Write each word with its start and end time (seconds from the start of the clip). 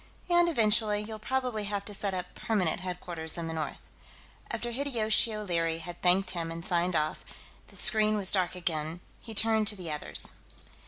And, 0.31 0.49
eventually, 0.49 1.03
you'll 1.03 1.19
probably 1.19 1.65
have 1.65 1.85
to 1.85 1.93
set 1.93 2.15
up 2.15 2.33
permanent 2.33 2.79
headquarters 2.79 3.37
in 3.37 3.47
the 3.47 3.53
north." 3.53 3.81
After 4.49 4.71
Hideyoshi 4.71 5.35
O'Leary 5.35 5.77
had 5.77 6.01
thanked 6.01 6.31
him 6.31 6.49
and 6.51 6.65
signed 6.65 6.95
off, 6.95 7.23
and 7.67 7.77
the 7.77 7.83
screen 7.83 8.17
was 8.17 8.31
dark 8.31 8.55
again, 8.55 9.01
he 9.19 9.35
turned 9.35 9.67
to 9.67 9.75
the 9.75 9.91
others. 9.91 10.39